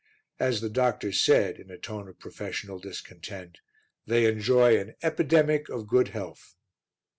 As 0.39 0.61
the 0.61 0.69
doctor 0.71 1.11
said, 1.11 1.59
in 1.59 1.69
a 1.69 1.77
tone 1.77 2.07
of 2.07 2.17
professional 2.17 2.79
discontent, 2.79 3.59
they 4.07 4.25
enjoy 4.25 4.79
an 4.79 4.95
epidemic 5.03 5.69
of 5.69 5.85
good 5.85 6.07
health. 6.07 6.55